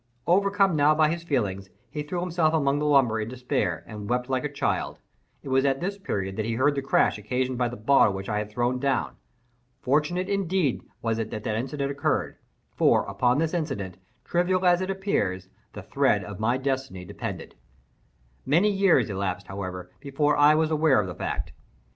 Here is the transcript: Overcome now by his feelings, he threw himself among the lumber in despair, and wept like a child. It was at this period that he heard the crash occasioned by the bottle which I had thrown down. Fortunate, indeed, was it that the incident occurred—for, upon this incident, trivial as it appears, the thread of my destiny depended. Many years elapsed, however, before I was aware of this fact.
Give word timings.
Overcome 0.25 0.75
now 0.75 0.95
by 0.95 1.11
his 1.11 1.21
feelings, 1.21 1.69
he 1.91 2.01
threw 2.01 2.21
himself 2.21 2.55
among 2.55 2.79
the 2.79 2.87
lumber 2.87 3.19
in 3.21 3.27
despair, 3.29 3.83
and 3.85 4.09
wept 4.09 4.31
like 4.31 4.43
a 4.43 4.51
child. 4.51 4.97
It 5.43 5.49
was 5.49 5.63
at 5.63 5.79
this 5.79 5.99
period 5.99 6.37
that 6.37 6.45
he 6.45 6.53
heard 6.53 6.73
the 6.73 6.81
crash 6.81 7.19
occasioned 7.19 7.59
by 7.59 7.67
the 7.67 7.77
bottle 7.77 8.13
which 8.15 8.27
I 8.27 8.39
had 8.39 8.49
thrown 8.49 8.79
down. 8.79 9.17
Fortunate, 9.79 10.27
indeed, 10.27 10.81
was 11.03 11.19
it 11.19 11.29
that 11.29 11.43
the 11.43 11.55
incident 11.55 11.91
occurred—for, 11.91 13.03
upon 13.03 13.37
this 13.37 13.53
incident, 13.53 13.97
trivial 14.25 14.65
as 14.65 14.81
it 14.81 14.89
appears, 14.89 15.49
the 15.73 15.83
thread 15.83 16.23
of 16.23 16.39
my 16.39 16.57
destiny 16.57 17.05
depended. 17.05 17.53
Many 18.43 18.71
years 18.71 19.07
elapsed, 19.07 19.45
however, 19.49 19.91
before 19.99 20.35
I 20.35 20.55
was 20.55 20.71
aware 20.71 20.99
of 20.99 21.05
this 21.07 21.17
fact. 21.17 21.51